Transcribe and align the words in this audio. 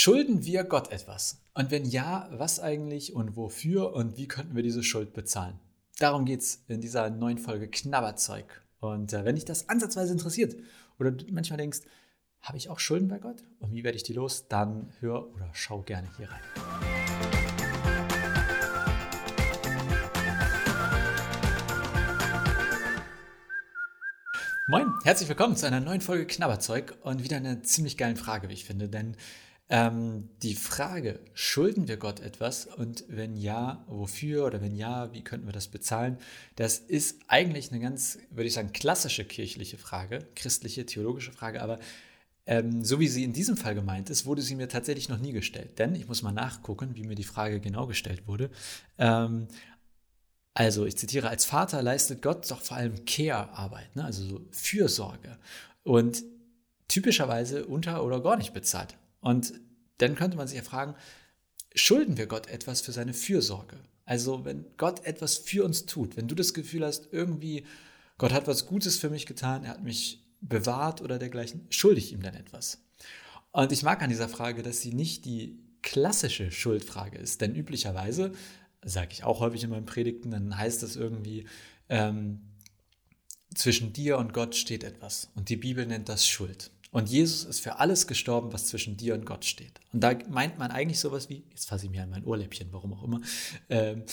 Schulden 0.00 0.44
wir 0.44 0.62
Gott 0.62 0.92
etwas? 0.92 1.42
Und 1.54 1.72
wenn 1.72 1.84
ja, 1.84 2.28
was 2.30 2.60
eigentlich 2.60 3.14
und 3.14 3.34
wofür 3.34 3.94
und 3.94 4.16
wie 4.16 4.28
könnten 4.28 4.54
wir 4.54 4.62
diese 4.62 4.84
Schuld 4.84 5.12
bezahlen? 5.12 5.58
Darum 5.98 6.24
geht 6.24 6.38
es 6.38 6.62
in 6.68 6.80
dieser 6.80 7.10
neuen 7.10 7.38
Folge 7.38 7.66
Knabberzeug. 7.66 8.62
Und 8.78 9.12
äh, 9.12 9.24
wenn 9.24 9.34
dich 9.34 9.44
das 9.44 9.68
ansatzweise 9.68 10.12
interessiert 10.12 10.54
oder 11.00 11.10
du 11.10 11.24
manchmal 11.32 11.56
denkst, 11.56 11.80
habe 12.40 12.58
ich 12.58 12.68
auch 12.68 12.78
Schulden 12.78 13.08
bei 13.08 13.18
Gott 13.18 13.42
und 13.58 13.72
wie 13.72 13.82
werde 13.82 13.96
ich 13.96 14.04
die 14.04 14.12
los, 14.12 14.46
dann 14.46 14.92
hör 15.00 15.34
oder 15.34 15.50
schau 15.52 15.82
gerne 15.82 16.08
hier 16.16 16.30
rein. 16.30 16.42
Moin, 24.68 24.92
herzlich 25.02 25.28
willkommen 25.28 25.56
zu 25.56 25.66
einer 25.66 25.80
neuen 25.80 26.02
Folge 26.02 26.24
Knabberzeug 26.24 26.94
und 27.02 27.24
wieder 27.24 27.38
eine 27.38 27.62
ziemlich 27.62 27.96
geile 27.96 28.14
Frage, 28.14 28.48
wie 28.48 28.52
ich 28.52 28.64
finde, 28.64 28.88
denn 28.88 29.16
ähm, 29.70 30.30
die 30.42 30.54
Frage, 30.54 31.20
schulden 31.34 31.88
wir 31.88 31.98
Gott 31.98 32.20
etwas 32.20 32.66
und 32.66 33.04
wenn 33.08 33.36
ja, 33.36 33.84
wofür 33.86 34.46
oder 34.46 34.62
wenn 34.62 34.74
ja, 34.74 35.12
wie 35.12 35.22
könnten 35.22 35.46
wir 35.46 35.52
das 35.52 35.68
bezahlen, 35.68 36.18
das 36.56 36.78
ist 36.78 37.20
eigentlich 37.28 37.70
eine 37.70 37.80
ganz, 37.80 38.18
würde 38.30 38.46
ich 38.46 38.54
sagen, 38.54 38.72
klassische 38.72 39.24
kirchliche 39.24 39.76
Frage, 39.76 40.20
christliche, 40.34 40.86
theologische 40.86 41.32
Frage, 41.32 41.62
aber 41.62 41.78
ähm, 42.46 42.82
so 42.82 42.98
wie 42.98 43.08
sie 43.08 43.24
in 43.24 43.34
diesem 43.34 43.58
Fall 43.58 43.74
gemeint 43.74 44.08
ist, 44.08 44.24
wurde 44.24 44.40
sie 44.40 44.54
mir 44.54 44.68
tatsächlich 44.68 45.10
noch 45.10 45.18
nie 45.18 45.32
gestellt. 45.32 45.78
Denn 45.78 45.94
ich 45.94 46.08
muss 46.08 46.22
mal 46.22 46.32
nachgucken, 46.32 46.94
wie 46.94 47.02
mir 47.04 47.14
die 47.14 47.24
Frage 47.24 47.60
genau 47.60 47.86
gestellt 47.86 48.26
wurde. 48.26 48.50
Ähm, 48.96 49.48
also, 50.54 50.86
ich 50.86 50.96
zitiere, 50.96 51.28
als 51.28 51.44
Vater 51.44 51.82
leistet 51.82 52.22
Gott 52.22 52.50
doch 52.50 52.62
vor 52.62 52.78
allem 52.78 53.04
Care-Arbeit, 53.04 53.94
ne? 53.94 54.04
also 54.04 54.24
so 54.24 54.40
Fürsorge. 54.50 55.36
Und 55.82 56.24
typischerweise 56.88 57.66
unter 57.66 58.02
oder 58.02 58.22
gar 58.22 58.38
nicht 58.38 58.54
bezahlt. 58.54 58.96
Und 59.20 59.52
dann 59.98 60.14
könnte 60.14 60.36
man 60.36 60.46
sich 60.46 60.56
ja 60.56 60.62
fragen, 60.62 60.94
schulden 61.74 62.16
wir 62.16 62.26
Gott 62.26 62.46
etwas 62.48 62.80
für 62.80 62.92
seine 62.92 63.14
Fürsorge? 63.14 63.78
Also 64.04 64.44
wenn 64.44 64.64
Gott 64.76 65.04
etwas 65.04 65.36
für 65.36 65.64
uns 65.64 65.86
tut, 65.86 66.16
wenn 66.16 66.28
du 66.28 66.34
das 66.34 66.54
Gefühl 66.54 66.84
hast, 66.84 67.08
irgendwie 67.12 67.66
Gott 68.16 68.32
hat 68.32 68.46
was 68.46 68.66
Gutes 68.66 68.98
für 68.98 69.10
mich 69.10 69.26
getan, 69.26 69.64
er 69.64 69.70
hat 69.70 69.82
mich 69.82 70.24
bewahrt 70.40 71.02
oder 71.02 71.18
dergleichen, 71.18 71.66
schulde 71.70 72.00
ich 72.00 72.12
ihm 72.12 72.22
dann 72.22 72.34
etwas? 72.34 72.82
Und 73.52 73.72
ich 73.72 73.82
mag 73.82 74.02
an 74.02 74.10
dieser 74.10 74.28
Frage, 74.28 74.62
dass 74.62 74.80
sie 74.80 74.92
nicht 74.92 75.24
die 75.24 75.58
klassische 75.82 76.50
Schuldfrage 76.50 77.18
ist, 77.18 77.40
denn 77.40 77.54
üblicherweise, 77.54 78.32
sage 78.84 79.10
ich 79.12 79.24
auch 79.24 79.40
häufig 79.40 79.64
in 79.64 79.70
meinen 79.70 79.86
Predigten, 79.86 80.30
dann 80.30 80.56
heißt 80.56 80.82
das 80.82 80.96
irgendwie, 80.96 81.46
ähm, 81.88 82.40
zwischen 83.54 83.92
dir 83.92 84.18
und 84.18 84.32
Gott 84.32 84.54
steht 84.54 84.84
etwas 84.84 85.30
und 85.34 85.48
die 85.48 85.56
Bibel 85.56 85.86
nennt 85.86 86.08
das 86.08 86.26
Schuld. 86.26 86.70
Und 86.90 87.08
Jesus 87.08 87.44
ist 87.44 87.60
für 87.60 87.78
alles 87.78 88.06
gestorben, 88.06 88.52
was 88.52 88.66
zwischen 88.66 88.96
dir 88.96 89.14
und 89.14 89.26
Gott 89.26 89.44
steht. 89.44 89.80
Und 89.92 90.00
da 90.00 90.16
meint 90.30 90.58
man 90.58 90.70
eigentlich 90.70 91.00
sowas 91.00 91.28
wie, 91.28 91.44
jetzt 91.50 91.68
fasse 91.68 91.86
ich 91.86 91.90
mir 91.90 92.02
an 92.02 92.10
mein 92.10 92.24
Ohrläppchen, 92.24 92.68
warum 92.72 92.94
auch 92.94 93.04
immer, 93.04 93.20
ähm, 93.68 94.04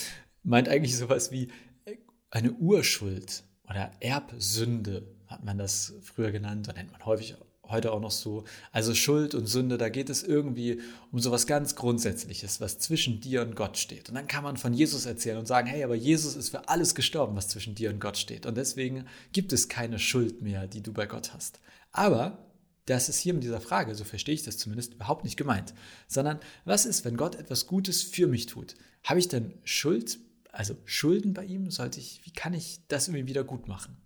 meint 0.43 0.67
eigentlich 0.67 0.97
sowas 0.97 1.31
wie 1.31 1.49
äh, 1.85 1.95
eine 2.31 2.51
Urschuld 2.51 3.43
oder 3.69 3.91
Erbsünde, 3.99 5.07
hat 5.27 5.43
man 5.43 5.57
das 5.57 5.93
früher 6.03 6.31
genannt, 6.31 6.67
oder 6.67 6.77
nennt 6.77 6.91
man 6.91 7.05
häufig 7.05 7.35
heute 7.69 7.91
auch 7.91 7.99
noch 7.99 8.11
so. 8.11 8.43
Also 8.71 8.93
Schuld 8.93 9.35
und 9.35 9.47
Sünde, 9.47 9.77
da 9.77 9.89
geht 9.89 10.09
es 10.09 10.23
irgendwie 10.23 10.81
um 11.11 11.19
sowas 11.19 11.47
ganz 11.47 11.75
Grundsätzliches, 11.75 12.61
was 12.61 12.79
zwischen 12.79 13.21
dir 13.21 13.41
und 13.41 13.55
Gott 13.55 13.77
steht. 13.77 14.09
Und 14.09 14.15
dann 14.15 14.27
kann 14.27 14.43
man 14.43 14.57
von 14.57 14.73
Jesus 14.73 15.05
erzählen 15.05 15.37
und 15.37 15.47
sagen, 15.47 15.67
hey, 15.67 15.83
aber 15.83 15.95
Jesus 15.95 16.35
ist 16.35 16.49
für 16.49 16.69
alles 16.69 16.95
gestorben, 16.95 17.35
was 17.35 17.47
zwischen 17.47 17.75
dir 17.75 17.89
und 17.89 17.99
Gott 17.99 18.17
steht. 18.17 18.45
Und 18.45 18.55
deswegen 18.55 19.05
gibt 19.31 19.53
es 19.53 19.67
keine 19.67 19.99
Schuld 19.99 20.41
mehr, 20.41 20.67
die 20.67 20.81
du 20.81 20.93
bei 20.93 21.05
Gott 21.05 21.33
hast. 21.33 21.59
Aber 21.91 22.37
das 22.85 23.09
ist 23.09 23.19
hier 23.19 23.33
mit 23.33 23.43
dieser 23.43 23.61
Frage, 23.61 23.95
so 23.95 24.03
verstehe 24.03 24.35
ich 24.35 24.43
das 24.43 24.57
zumindest, 24.57 24.93
überhaupt 24.93 25.23
nicht 25.23 25.37
gemeint. 25.37 25.73
Sondern 26.07 26.39
was 26.65 26.85
ist, 26.85 27.03
wenn 27.05 27.17
Gott 27.17 27.35
etwas 27.35 27.67
Gutes 27.67 28.03
für 28.03 28.27
mich 28.27 28.45
tut? 28.45 28.75
Habe 29.03 29.19
ich 29.19 29.27
denn 29.27 29.53
Schuld, 29.63 30.19
also 30.51 30.75
Schulden 30.85 31.33
bei 31.33 31.45
ihm? 31.45 31.71
Sollte 31.71 31.99
ich, 31.99 32.21
wie 32.25 32.31
kann 32.31 32.53
ich 32.53 32.81
das 32.87 33.07
irgendwie 33.07 33.27
wieder 33.27 33.43
gut 33.43 33.67
machen? 33.67 33.97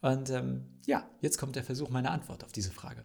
Und 0.00 0.30
ähm, 0.30 0.64
ja, 0.86 1.08
jetzt 1.20 1.38
kommt 1.38 1.56
der 1.56 1.64
Versuch 1.64 1.90
meiner 1.90 2.10
Antwort 2.10 2.44
auf 2.44 2.52
diese 2.52 2.70
Frage. 2.70 3.04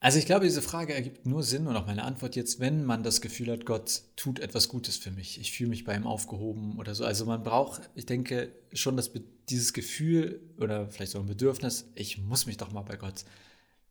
Also 0.00 0.18
ich 0.20 0.26
glaube, 0.26 0.44
diese 0.44 0.62
Frage 0.62 0.94
ergibt 0.94 1.26
nur 1.26 1.42
Sinn 1.42 1.66
und 1.66 1.74
auch 1.74 1.86
meine 1.86 2.04
Antwort 2.04 2.36
jetzt, 2.36 2.60
wenn 2.60 2.84
man 2.84 3.02
das 3.02 3.20
Gefühl 3.20 3.50
hat, 3.50 3.66
Gott 3.66 4.02
tut 4.14 4.38
etwas 4.38 4.68
Gutes 4.68 4.96
für 4.96 5.10
mich. 5.10 5.40
Ich 5.40 5.50
fühle 5.50 5.70
mich 5.70 5.84
bei 5.84 5.96
ihm 5.96 6.06
aufgehoben 6.06 6.78
oder 6.78 6.94
so. 6.94 7.04
Also 7.04 7.26
man 7.26 7.42
braucht, 7.42 7.90
ich 7.96 8.06
denke 8.06 8.52
schon, 8.72 8.96
dass 8.96 9.10
dieses 9.48 9.72
Gefühl 9.72 10.40
oder 10.60 10.88
vielleicht 10.88 11.12
so 11.12 11.18
ein 11.18 11.26
Bedürfnis, 11.26 11.90
ich 11.96 12.18
muss 12.18 12.46
mich 12.46 12.58
doch 12.58 12.70
mal 12.70 12.82
bei 12.82 12.96
Gott 12.96 13.24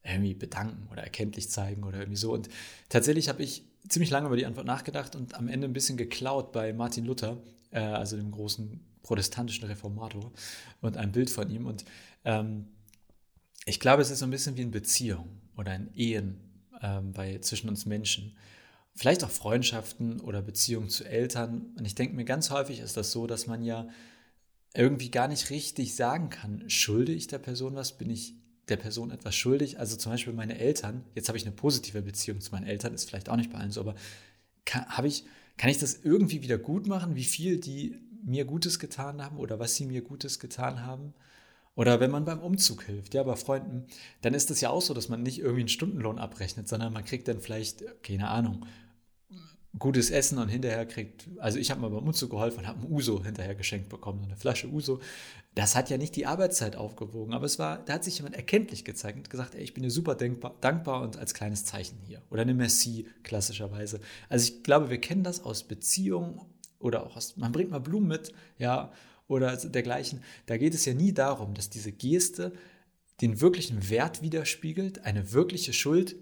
irgendwie 0.07 0.33
bedanken 0.33 0.87
oder 0.91 1.03
erkenntlich 1.03 1.49
zeigen 1.49 1.83
oder 1.83 1.99
irgendwie 1.99 2.17
so. 2.17 2.33
Und 2.33 2.49
tatsächlich 2.89 3.29
habe 3.29 3.43
ich 3.43 3.63
ziemlich 3.87 4.09
lange 4.09 4.27
über 4.27 4.37
die 4.37 4.45
Antwort 4.45 4.65
nachgedacht 4.65 5.15
und 5.15 5.35
am 5.35 5.47
Ende 5.47 5.67
ein 5.67 5.73
bisschen 5.73 5.97
geklaut 5.97 6.51
bei 6.51 6.73
Martin 6.73 7.05
Luther, 7.05 7.37
äh, 7.71 7.79
also 7.79 8.17
dem 8.17 8.31
großen 8.31 8.79
protestantischen 9.03 9.67
Reformator 9.67 10.31
und 10.81 10.97
ein 10.97 11.11
Bild 11.11 11.29
von 11.29 11.49
ihm. 11.49 11.65
Und 11.65 11.85
ähm, 12.25 12.67
ich 13.65 13.79
glaube, 13.79 14.01
es 14.01 14.11
ist 14.11 14.19
so 14.19 14.25
ein 14.25 14.31
bisschen 14.31 14.57
wie 14.57 14.61
in 14.61 14.71
Beziehungen 14.71 15.41
oder 15.55 15.75
in 15.75 15.89
Ehen 15.93 16.39
ähm, 16.81 17.13
bei, 17.13 17.39
zwischen 17.39 17.69
uns 17.69 17.85
Menschen. 17.85 18.35
Vielleicht 18.95 19.23
auch 19.23 19.29
Freundschaften 19.29 20.19
oder 20.19 20.41
Beziehungen 20.41 20.89
zu 20.89 21.05
Eltern. 21.05 21.73
Und 21.77 21.85
ich 21.85 21.95
denke 21.95 22.15
mir, 22.15 22.25
ganz 22.25 22.49
häufig 22.49 22.79
ist 22.79 22.97
das 22.97 23.11
so, 23.11 23.27
dass 23.27 23.47
man 23.47 23.63
ja 23.63 23.87
irgendwie 24.73 25.09
gar 25.09 25.27
nicht 25.27 25.49
richtig 25.49 25.95
sagen 25.95 26.29
kann, 26.29 26.69
schulde 26.69 27.11
ich 27.11 27.27
der 27.27 27.39
Person 27.39 27.75
was, 27.75 27.97
bin 27.97 28.09
ich 28.09 28.35
der 28.69 28.77
Person 28.77 29.11
etwas 29.11 29.35
schuldig. 29.35 29.79
Also 29.79 29.95
zum 29.95 30.11
Beispiel 30.11 30.33
meine 30.33 30.57
Eltern, 30.59 31.03
jetzt 31.15 31.27
habe 31.27 31.37
ich 31.37 31.45
eine 31.45 31.55
positive 31.55 32.01
Beziehung 32.01 32.41
zu 32.41 32.51
meinen 32.51 32.67
Eltern, 32.67 32.93
ist 32.93 33.09
vielleicht 33.09 33.29
auch 33.29 33.35
nicht 33.35 33.51
bei 33.51 33.59
allen 33.59 33.71
so, 33.71 33.81
aber 33.81 33.95
kann, 34.65 35.05
ich, 35.05 35.25
kann 35.57 35.69
ich 35.69 35.77
das 35.77 35.99
irgendwie 36.03 36.41
wieder 36.41 36.57
gut 36.57 36.87
machen, 36.87 37.15
wie 37.15 37.23
viel 37.23 37.59
die 37.59 37.99
mir 38.23 38.45
Gutes 38.45 38.79
getan 38.79 39.21
haben 39.21 39.37
oder 39.37 39.59
was 39.59 39.75
sie 39.75 39.85
mir 39.85 40.01
Gutes 40.01 40.39
getan 40.39 40.85
haben? 40.85 41.13
Oder 41.75 41.99
wenn 41.99 42.09
man 42.09 42.25
beim 42.25 42.39
Umzug 42.39 42.83
hilft, 42.83 43.13
ja, 43.13 43.21
bei 43.21 43.35
Freunden, 43.35 43.85
dann 44.21 44.33
ist 44.33 44.49
das 44.49 44.61
ja 44.61 44.71
auch 44.71 44.81
so, 44.81 44.95
dass 44.95 45.09
man 45.09 45.21
nicht 45.21 45.39
irgendwie 45.39 45.61
einen 45.61 45.69
Stundenlohn 45.69 46.17
abrechnet, 46.17 46.67
sondern 46.67 46.91
man 46.91 47.05
kriegt 47.05 47.27
dann 47.27 47.39
vielleicht, 47.39 47.83
keine 48.01 48.29
Ahnung, 48.29 48.65
gutes 49.79 50.09
Essen 50.09 50.37
und 50.37 50.49
hinterher 50.49 50.85
kriegt, 50.85 51.27
also 51.39 51.59
ich 51.59 51.71
habe 51.71 51.81
mal 51.81 51.89
beim 51.89 52.05
Umzug 52.05 52.29
geholfen 52.29 52.59
und 52.59 52.67
habe 52.67 52.81
ein 52.81 52.91
Uso 52.91 53.23
hinterher 53.23 53.55
geschenkt 53.55 53.89
bekommen, 53.89 54.23
eine 54.23 54.35
Flasche 54.35 54.67
Uso. 54.67 54.99
Das 55.55 55.75
hat 55.75 55.89
ja 55.89 55.97
nicht 55.97 56.15
die 56.15 56.25
Arbeitszeit 56.25 56.75
aufgewogen, 56.75 57.33
aber 57.33 57.45
es 57.45 57.57
war, 57.59 57.83
da 57.85 57.93
hat 57.93 58.03
sich 58.03 58.17
jemand 58.17 58.35
erkenntlich 58.35 58.85
gezeigt 58.85 59.17
und 59.17 59.29
gesagt, 59.29 59.55
ey, 59.55 59.63
ich 59.63 59.73
bin 59.73 59.83
dir 59.83 59.91
super 59.91 60.15
denkbar, 60.15 60.55
dankbar 60.61 61.01
und 61.01 61.17
als 61.17 61.33
kleines 61.33 61.65
Zeichen 61.65 61.97
hier. 62.05 62.21
Oder 62.29 62.43
eine 62.43 62.53
Merci, 62.53 63.07
klassischerweise. 63.23 63.99
Also 64.29 64.51
ich 64.51 64.63
glaube, 64.63 64.89
wir 64.89 65.01
kennen 65.01 65.23
das 65.23 65.43
aus 65.43 65.63
Beziehungen 65.63 66.41
oder 66.79 67.05
auch 67.05 67.15
aus, 67.15 67.37
man 67.37 67.51
bringt 67.51 67.71
mal 67.71 67.79
Blumen 67.79 68.07
mit, 68.07 68.33
ja, 68.59 68.91
oder 69.27 69.57
dergleichen. 69.57 70.23
Da 70.45 70.57
geht 70.57 70.73
es 70.73 70.85
ja 70.85 70.93
nie 70.93 71.13
darum, 71.13 71.53
dass 71.53 71.69
diese 71.69 71.91
Geste 71.91 72.53
den 73.21 73.41
wirklichen 73.41 73.89
Wert 73.89 74.21
widerspiegelt, 74.21 75.05
eine 75.05 75.33
wirkliche 75.33 75.73
Schuld 75.73 76.15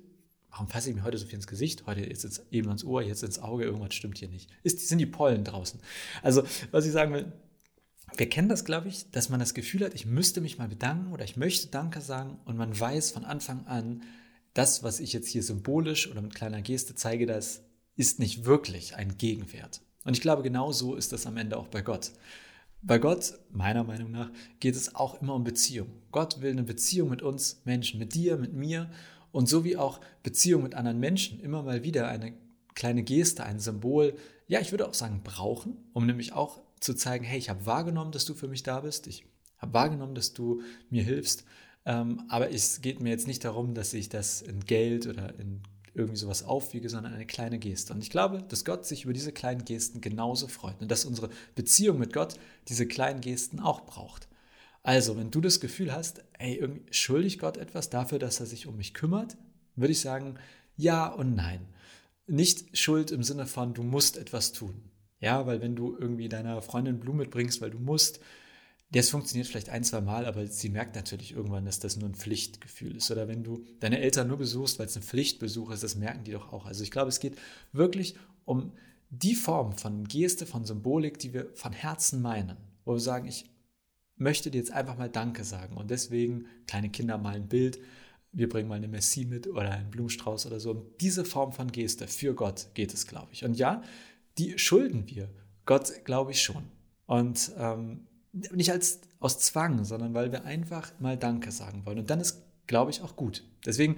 warum 0.55 0.69
fasse 0.69 0.89
ich 0.89 0.95
mir 0.95 1.03
heute 1.03 1.17
so 1.17 1.25
viel 1.25 1.35
ins 1.35 1.47
Gesicht? 1.47 1.85
Heute 1.85 1.99
jetzt 1.99 2.23
ins, 2.23 2.41
eben 2.49 2.69
ans 2.69 2.85
Ohr, 2.85 3.01
jetzt 3.01 3.23
ins 3.23 3.39
Auge, 3.39 3.65
irgendwas 3.65 3.93
stimmt 3.93 4.17
hier 4.17 4.29
nicht. 4.29 4.49
Ist, 4.63 4.87
sind 4.87 4.99
die 4.99 5.05
Pollen 5.05 5.43
draußen? 5.43 5.81
Also, 6.23 6.43
was 6.71 6.85
ich 6.85 6.93
sagen 6.93 7.13
will, 7.13 7.33
wir 8.15 8.29
kennen 8.29 8.47
das, 8.47 8.63
glaube 8.63 8.87
ich, 8.87 9.11
dass 9.11 9.27
man 9.27 9.41
das 9.41 9.53
Gefühl 9.53 9.83
hat, 9.83 9.93
ich 9.93 10.05
müsste 10.05 10.39
mich 10.39 10.57
mal 10.57 10.69
bedanken 10.69 11.11
oder 11.11 11.25
ich 11.25 11.35
möchte 11.35 11.67
Danke 11.67 11.99
sagen 11.99 12.39
und 12.45 12.55
man 12.55 12.79
weiß 12.79 13.11
von 13.11 13.25
Anfang 13.25 13.67
an, 13.67 14.03
das, 14.53 14.81
was 14.81 15.01
ich 15.01 15.11
jetzt 15.11 15.27
hier 15.27 15.43
symbolisch 15.43 16.09
oder 16.09 16.21
mit 16.21 16.35
kleiner 16.35 16.61
Geste 16.61 16.95
zeige, 16.95 17.25
das 17.25 17.63
ist 17.97 18.19
nicht 18.19 18.45
wirklich 18.45 18.95
ein 18.95 19.17
Gegenwert. 19.17 19.81
Und 20.05 20.13
ich 20.13 20.21
glaube, 20.21 20.41
genau 20.41 20.71
so 20.71 20.95
ist 20.95 21.11
das 21.11 21.27
am 21.27 21.35
Ende 21.35 21.57
auch 21.57 21.67
bei 21.67 21.81
Gott. 21.81 22.13
Bei 22.81 22.97
Gott, 22.97 23.33
meiner 23.51 23.83
Meinung 23.83 24.11
nach, 24.11 24.31
geht 24.61 24.77
es 24.77 24.95
auch 24.95 25.21
immer 25.21 25.35
um 25.35 25.43
Beziehung. 25.43 25.89
Gott 26.11 26.39
will 26.39 26.51
eine 26.51 26.63
Beziehung 26.63 27.09
mit 27.09 27.21
uns 27.21 27.61
Menschen, 27.65 27.99
mit 27.99 28.15
dir, 28.15 28.37
mit 28.37 28.53
mir. 28.53 28.89
Und 29.35 29.49
so 29.49 29.65
wie 29.65 29.75
auch 29.75 29.99
Beziehung 30.23 30.63
mit 30.63 30.75
anderen 30.75 30.97
Menschen 30.97 31.41
immer 31.41 31.61
mal 31.61 31.83
wieder 31.83 32.07
eine 32.07 32.31
kleine 32.73 33.03
Geste, 33.03 33.43
ein 33.43 33.59
Symbol, 33.59 34.15
ja, 34.47 34.61
ich 34.61 34.71
würde 34.71 34.87
auch 34.87 34.93
sagen, 34.93 35.23
brauchen, 35.25 35.75
um 35.91 36.05
nämlich 36.05 36.31
auch 36.31 36.61
zu 36.79 36.93
zeigen, 36.93 37.25
hey, 37.25 37.37
ich 37.37 37.49
habe 37.49 37.65
wahrgenommen, 37.65 38.13
dass 38.13 38.23
du 38.23 38.33
für 38.33 38.47
mich 38.47 38.63
da 38.63 38.79
bist, 38.79 39.07
ich 39.07 39.25
habe 39.57 39.73
wahrgenommen, 39.73 40.15
dass 40.15 40.31
du 40.31 40.61
mir 40.89 41.03
hilfst, 41.03 41.43
ähm, 41.85 42.23
aber 42.29 42.49
es 42.53 42.79
geht 42.79 43.01
mir 43.01 43.09
jetzt 43.09 43.27
nicht 43.27 43.43
darum, 43.43 43.73
dass 43.73 43.93
ich 43.93 44.07
das 44.07 44.41
in 44.41 44.61
Geld 44.61 45.05
oder 45.05 45.37
in 45.37 45.63
irgendwie 45.93 46.15
sowas 46.15 46.43
aufwiege, 46.43 46.87
sondern 46.87 47.13
eine 47.13 47.25
kleine 47.25 47.59
Geste. 47.59 47.91
Und 47.91 48.01
ich 48.01 48.09
glaube, 48.09 48.41
dass 48.41 48.63
Gott 48.63 48.85
sich 48.85 49.03
über 49.03 49.11
diese 49.11 49.33
kleinen 49.33 49.65
Gesten 49.65 49.99
genauso 49.99 50.47
freut 50.47 50.79
und 50.79 50.89
dass 50.89 51.03
unsere 51.03 51.29
Beziehung 51.55 51.99
mit 51.99 52.13
Gott 52.13 52.35
diese 52.69 52.87
kleinen 52.87 53.19
Gesten 53.19 53.59
auch 53.59 53.81
braucht. 53.85 54.29
Also, 54.85 55.17
wenn 55.17 55.31
du 55.31 55.41
das 55.41 55.59
Gefühl 55.59 55.91
hast, 55.91 56.23
ey, 56.37 56.63
schuldig 56.91 57.39
Gott 57.39 57.57
etwas 57.57 57.89
dafür, 57.89 58.19
dass 58.19 58.39
er 58.39 58.45
sich 58.45 58.67
um 58.67 58.77
mich 58.77 58.93
kümmert, 58.93 59.35
würde 59.75 59.93
ich 59.93 59.99
sagen, 59.99 60.35
ja 60.77 61.07
und 61.07 61.33
nein. 61.33 61.61
Nicht 62.27 62.77
Schuld 62.77 63.09
im 63.09 63.23
Sinne 63.23 63.47
von, 63.47 63.73
du 63.73 63.81
musst 63.81 64.15
etwas 64.15 64.51
tun. 64.51 64.75
Ja, 65.19 65.47
weil 65.47 65.59
wenn 65.59 65.75
du 65.75 65.97
irgendwie 65.97 66.29
deiner 66.29 66.61
Freundin 66.61 66.99
Blumen 66.99 67.21
mitbringst, 67.21 67.61
weil 67.61 67.71
du 67.71 67.79
musst, 67.79 68.19
das 68.91 69.09
funktioniert 69.09 69.47
vielleicht 69.47 69.69
ein, 69.69 69.83
zwei 69.83 70.01
Mal, 70.01 70.27
aber 70.27 70.45
sie 70.45 70.69
merkt 70.69 70.95
natürlich 70.95 71.31
irgendwann, 71.31 71.65
dass 71.65 71.79
das 71.79 71.97
nur 71.97 72.07
ein 72.07 72.13
Pflichtgefühl 72.13 72.95
ist. 72.95 73.09
Oder 73.09 73.27
wenn 73.27 73.43
du 73.43 73.65
deine 73.79 73.97
Eltern 74.01 74.27
nur 74.27 74.37
besuchst, 74.37 74.77
weil 74.77 74.85
es 74.85 74.95
ein 74.95 75.01
Pflichtbesuch 75.01 75.71
ist, 75.71 75.81
das 75.81 75.95
merken 75.95 76.25
die 76.25 76.33
doch 76.33 76.53
auch. 76.53 76.67
Also 76.67 76.83
ich 76.83 76.91
glaube, 76.91 77.09
es 77.09 77.19
geht 77.19 77.39
wirklich 77.71 78.17
um 78.45 78.71
die 79.09 79.33
Form 79.33 79.75
von 79.75 80.03
Geste, 80.03 80.45
von 80.45 80.63
Symbolik, 80.63 81.17
die 81.17 81.33
wir 81.33 81.49
von 81.55 81.73
Herzen 81.73 82.21
meinen, 82.21 82.57
wo 82.83 82.93
wir 82.93 82.99
sagen, 82.99 83.27
ich 83.27 83.49
möchte 84.17 84.51
dir 84.51 84.57
jetzt 84.57 84.71
einfach 84.71 84.97
mal 84.97 85.09
Danke 85.09 85.43
sagen. 85.43 85.77
Und 85.77 85.91
deswegen, 85.91 86.45
kleine 86.67 86.89
Kinder 86.89 87.17
malen 87.17 87.43
ein 87.43 87.47
Bild, 87.49 87.79
wir 88.31 88.49
bringen 88.49 88.67
mal 88.67 88.75
eine 88.75 88.87
Messi 88.87 89.25
mit 89.25 89.47
oder 89.47 89.71
einen 89.71 89.89
Blumenstrauß 89.89 90.45
oder 90.45 90.59
so. 90.59 90.71
Um 90.71 90.85
diese 90.99 91.23
Form 91.23 91.53
von 91.53 91.71
Geste 91.71 92.07
für 92.07 92.33
Gott 92.33 92.67
geht 92.73 92.93
es, 92.93 93.07
glaube 93.07 93.29
ich. 93.31 93.45
Und 93.45 93.55
ja, 93.55 93.81
die 94.37 94.57
schulden 94.57 95.07
wir 95.07 95.29
Gott, 95.65 96.03
glaube 96.03 96.31
ich 96.31 96.41
schon. 96.41 96.65
Und 97.05 97.51
ähm, 97.57 98.07
nicht 98.33 98.71
als 98.71 99.01
aus 99.19 99.39
Zwang, 99.39 99.85
sondern 99.85 100.13
weil 100.13 100.31
wir 100.31 100.43
einfach 100.43 100.91
mal 100.99 101.17
Danke 101.17 101.51
sagen 101.51 101.85
wollen. 101.85 101.99
Und 101.99 102.09
dann 102.09 102.19
ist, 102.19 102.43
glaube 102.67 102.91
ich, 102.91 103.01
auch 103.01 103.15
gut. 103.15 103.43
Deswegen, 103.65 103.95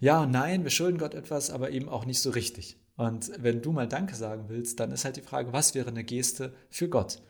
ja, 0.00 0.26
nein, 0.26 0.64
wir 0.64 0.70
schulden 0.70 0.98
Gott 0.98 1.14
etwas, 1.14 1.50
aber 1.50 1.70
eben 1.70 1.88
auch 1.88 2.04
nicht 2.04 2.20
so 2.20 2.30
richtig. 2.30 2.76
Und 2.96 3.30
wenn 3.38 3.62
du 3.62 3.72
mal 3.72 3.86
Danke 3.86 4.16
sagen 4.16 4.46
willst, 4.48 4.80
dann 4.80 4.90
ist 4.90 5.04
halt 5.04 5.16
die 5.16 5.22
Frage, 5.22 5.52
was 5.52 5.74
wäre 5.74 5.90
eine 5.90 6.02
Geste 6.02 6.54
für 6.70 6.88
Gott? 6.88 7.22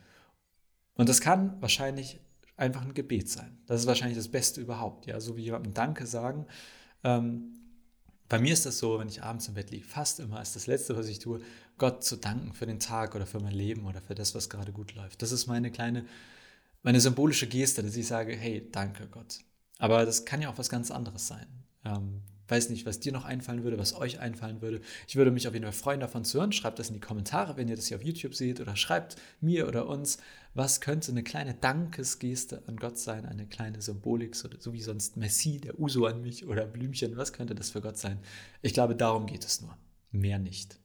Und 0.95 1.07
das 1.07 1.21
kann 1.21 1.61
wahrscheinlich 1.61 2.19
einfach 2.57 2.81
ein 2.81 2.93
Gebet 2.93 3.29
sein. 3.29 3.57
Das 3.65 3.81
ist 3.81 3.87
wahrscheinlich 3.87 4.17
das 4.17 4.27
Beste 4.27 4.59
überhaupt. 4.59 5.05
Ja, 5.05 5.19
so 5.19 5.37
wie 5.37 5.43
jemandem 5.43 5.73
Danke 5.73 6.05
sagen. 6.05 6.45
Ähm, 7.03 7.53
bei 8.27 8.39
mir 8.39 8.51
ist 8.51 8.65
das 8.65 8.79
so, 8.79 8.99
wenn 8.99 9.07
ich 9.07 9.23
abends 9.23 9.47
im 9.47 9.53
Bett 9.53 9.71
liege, 9.71 9.85
fast 9.85 10.19
immer 10.19 10.41
ist 10.41 10.55
das 10.55 10.67
Letzte, 10.67 10.97
was 10.97 11.07
ich 11.07 11.19
tue, 11.19 11.39
Gott 11.77 12.03
zu 12.03 12.17
danken 12.17 12.53
für 12.53 12.65
den 12.65 12.79
Tag 12.79 13.15
oder 13.15 13.25
für 13.25 13.39
mein 13.39 13.53
Leben 13.53 13.85
oder 13.85 14.01
für 14.01 14.15
das, 14.15 14.35
was 14.35 14.49
gerade 14.49 14.73
gut 14.73 14.95
läuft. 14.95 15.21
Das 15.21 15.31
ist 15.31 15.47
meine 15.47 15.71
kleine 15.71 16.05
meine 16.83 17.01
symbolische 17.01 17.47
Geste, 17.47 17.83
dass 17.83 17.97
ich 17.97 18.07
sage, 18.07 18.33
hey, 18.33 18.65
danke 18.71 19.07
Gott. 19.07 19.39
Aber 19.77 20.05
das 20.05 20.23
kann 20.23 20.41
ja 20.41 20.49
auch 20.49 20.57
was 20.57 20.69
ganz 20.69 20.89
anderes 20.89 21.27
sein. 21.27 21.47
Ähm, 21.83 22.21
weiß 22.47 22.69
nicht, 22.69 22.85
was 22.85 22.99
dir 22.99 23.11
noch 23.11 23.25
einfallen 23.25 23.63
würde, 23.63 23.77
was 23.77 23.95
euch 23.95 24.19
einfallen 24.19 24.61
würde. 24.61 24.81
Ich 25.07 25.15
würde 25.15 25.31
mich 25.31 25.47
auf 25.47 25.53
jeden 25.53 25.65
Fall 25.65 25.73
freuen, 25.73 25.99
davon 25.99 26.23
zu 26.23 26.39
hören. 26.39 26.51
Schreibt 26.51 26.79
das 26.79 26.89
in 26.89 26.95
die 26.95 26.99
Kommentare, 26.99 27.57
wenn 27.57 27.67
ihr 27.67 27.75
das 27.75 27.87
hier 27.87 27.97
auf 27.97 28.03
YouTube 28.03 28.35
seht 28.35 28.59
oder 28.59 28.75
schreibt 28.75 29.15
mir 29.41 29.67
oder 29.67 29.87
uns, 29.87 30.17
was 30.53 30.81
könnte 30.81 31.11
eine 31.11 31.23
kleine 31.23 31.53
Dankesgeste 31.53 32.63
an 32.67 32.77
Gott 32.77 32.97
sein, 32.97 33.25
eine 33.25 33.45
kleine 33.45 33.81
Symbolik, 33.81 34.35
so, 34.35 34.49
so 34.57 34.73
wie 34.73 34.81
sonst 34.81 35.17
Messi, 35.17 35.59
der 35.59 35.79
Uso 35.79 36.05
an 36.05 36.21
mich 36.21 36.47
oder 36.47 36.65
Blümchen, 36.65 37.15
was 37.15 37.33
könnte 37.33 37.53
das 37.53 37.69
für 37.69 37.81
Gott 37.81 37.97
sein? 37.97 38.19
Ich 38.61 38.73
glaube, 38.73 38.95
darum 38.95 39.27
geht 39.27 39.45
es 39.45 39.61
nur, 39.61 39.77
mehr 40.11 40.39
nicht. 40.39 40.79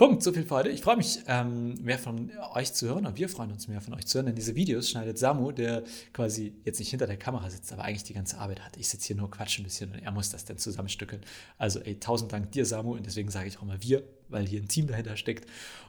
Punkt, 0.00 0.22
so 0.22 0.32
viel 0.32 0.44
für 0.44 0.54
heute. 0.54 0.70
Ich 0.70 0.80
freue 0.80 0.96
mich, 0.96 1.20
ähm, 1.26 1.74
mehr 1.74 1.98
von 1.98 2.30
euch 2.54 2.72
zu 2.72 2.88
hören 2.88 3.04
und 3.04 3.18
wir 3.18 3.28
freuen 3.28 3.52
uns 3.52 3.68
mehr 3.68 3.82
von 3.82 3.92
euch 3.92 4.06
zu 4.06 4.16
hören, 4.16 4.24
denn 4.24 4.34
diese 4.34 4.54
Videos 4.54 4.88
schneidet 4.88 5.18
Samu, 5.18 5.52
der 5.52 5.82
quasi 6.14 6.54
jetzt 6.64 6.78
nicht 6.78 6.88
hinter 6.88 7.06
der 7.06 7.18
Kamera 7.18 7.50
sitzt, 7.50 7.70
aber 7.70 7.84
eigentlich 7.84 8.04
die 8.04 8.14
ganze 8.14 8.38
Arbeit 8.38 8.64
hat. 8.64 8.78
Ich 8.78 8.88
sitze 8.88 9.08
hier 9.08 9.16
nur 9.16 9.30
quatsch 9.30 9.58
ein 9.58 9.64
bisschen 9.64 9.92
und 9.92 9.98
er 9.98 10.10
muss 10.10 10.30
das 10.30 10.46
dann 10.46 10.56
zusammenstückeln. 10.56 11.20
Also 11.58 11.80
ey, 11.80 12.00
tausend 12.00 12.32
Dank 12.32 12.50
dir, 12.50 12.64
Samu, 12.64 12.94
und 12.94 13.04
deswegen 13.04 13.30
sage 13.30 13.48
ich 13.48 13.58
auch 13.58 13.64
mal 13.64 13.82
wir, 13.82 14.02
weil 14.30 14.46
hier 14.46 14.62
ein 14.62 14.68
Team 14.68 14.86
dahinter 14.86 15.18
steckt. 15.18 15.46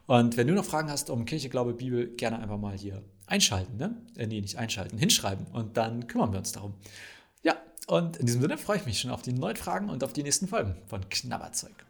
Und 0.07 0.35
wenn 0.35 0.45
du 0.45 0.55
noch 0.55 0.65
Fragen 0.65 0.91
hast 0.91 1.09
um 1.09 1.23
Kirche, 1.23 1.47
Glaube, 1.47 1.73
Bibel, 1.73 2.09
gerne 2.09 2.39
einfach 2.39 2.57
mal 2.57 2.77
hier 2.77 3.01
einschalten, 3.27 3.77
ne? 3.77 3.95
Äh, 4.17 4.27
nee, 4.27 4.41
nicht 4.41 4.57
einschalten, 4.57 4.97
hinschreiben 4.97 5.47
und 5.53 5.77
dann 5.77 6.07
kümmern 6.07 6.33
wir 6.33 6.39
uns 6.39 6.51
darum. 6.51 6.73
Ja, 7.43 7.55
und 7.87 8.17
in 8.17 8.25
diesem 8.25 8.41
Sinne 8.41 8.57
freue 8.57 8.75
ich 8.75 8.85
mich 8.85 8.99
schon 8.99 9.11
auf 9.11 9.21
die 9.21 9.31
neuen 9.31 9.55
Fragen 9.55 9.89
und 9.89 10.03
auf 10.03 10.11
die 10.11 10.23
nächsten 10.23 10.49
Folgen 10.49 10.75
von 10.87 11.07
Knabberzeug. 11.07 11.85